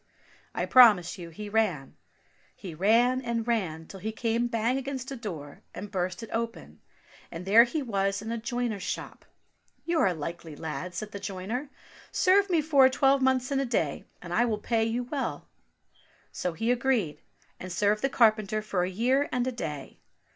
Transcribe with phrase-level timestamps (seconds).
[0.55, 1.95] I promise you he ran;
[2.55, 6.81] he ran and ran till he came bang against a door, and burst it open,
[7.29, 9.23] and there he was^in a joiner's shop.
[9.85, 11.69] "You're a likely lad," said the joiner;
[12.11, 15.45] "serve me for a twelvemonths and a day and I will pay you well."
[16.31, 19.45] So 348 ENGLISH FAIRY TALES he agreed, and served the carpenter for a year and
[19.45, 19.99] a day.